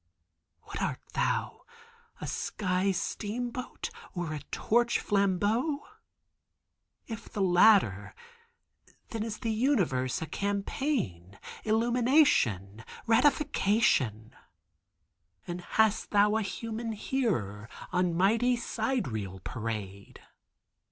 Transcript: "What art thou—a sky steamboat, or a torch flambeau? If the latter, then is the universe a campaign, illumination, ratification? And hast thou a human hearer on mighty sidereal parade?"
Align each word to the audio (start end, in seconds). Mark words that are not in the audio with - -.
"What 0.61 0.81
art 0.81 0.99
thou—a 1.13 2.25
sky 2.25 2.89
steamboat, 2.91 3.91
or 4.15 4.33
a 4.33 4.39
torch 4.49 4.97
flambeau? 4.99 5.85
If 7.05 7.29
the 7.29 7.43
latter, 7.43 8.15
then 9.09 9.21
is 9.21 9.37
the 9.41 9.51
universe 9.51 10.19
a 10.19 10.25
campaign, 10.25 11.37
illumination, 11.63 12.83
ratification? 13.05 14.33
And 15.45 15.61
hast 15.61 16.09
thou 16.09 16.35
a 16.35 16.41
human 16.41 16.93
hearer 16.93 17.69
on 17.91 18.15
mighty 18.15 18.55
sidereal 18.55 19.39
parade?" 19.41 20.19